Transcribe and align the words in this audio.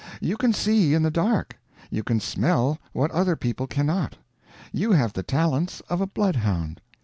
You 0.19 0.35
can 0.35 0.51
see 0.51 0.95
in 0.95 1.03
the 1.03 1.11
dark, 1.11 1.59
you 1.91 2.01
can 2.01 2.19
smell 2.19 2.79
what 2.91 3.11
other 3.11 3.35
people 3.35 3.67
cannot, 3.67 4.17
you 4.71 4.93
have 4.93 5.13
the 5.13 5.21
talents 5.21 5.79
of 5.89 6.01
a 6.01 6.07
bloodhound. 6.07 6.81